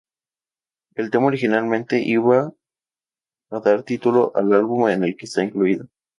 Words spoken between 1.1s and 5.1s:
tema originalmente iba a dar título al álbum en